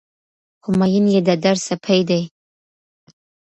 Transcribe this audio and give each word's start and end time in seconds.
خو 0.61 0.69
مين 0.79 1.05
يې 1.13 1.21
د 1.27 1.29
در 1.43 1.55
سپى 1.67 1.99
دى 2.09 2.21